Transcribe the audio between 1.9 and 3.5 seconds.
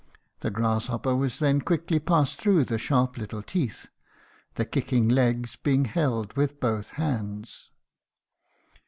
passed through the sharp little